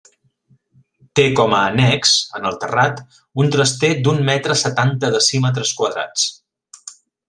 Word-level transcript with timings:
Té 1.19 1.25
com 1.39 1.53
a 1.57 1.59
annex 1.73 2.15
en 2.41 2.49
el 2.51 2.59
terrat 2.65 3.05
un 3.45 3.55
traster 3.59 3.95
d'un 4.03 4.21
metre 4.33 4.59
setanta 4.67 5.17
decímetres 5.21 5.79
quadrats. 5.83 6.31